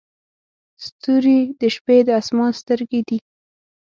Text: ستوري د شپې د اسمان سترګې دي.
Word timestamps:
ستوري 0.85 1.39
د 1.59 1.61
شپې 1.75 1.97
د 2.07 2.09
اسمان 2.21 2.51
سترګې 2.61 3.01
دي. 3.07 3.17